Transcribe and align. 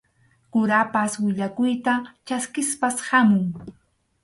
Kurapas 0.53 1.11
willakuyta 1.25 1.93
chaskispas 2.27 2.95
hamun. 3.09 3.45